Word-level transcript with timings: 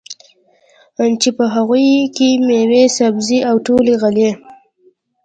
چې 1.21 1.29
په 1.37 1.45
هغو 1.53 1.77
کې 2.15 2.27
مېوې، 2.47 2.83
سبزۍ 2.97 3.39
او 3.49 3.55
ټولې 3.65 3.93
غلې 4.01 4.31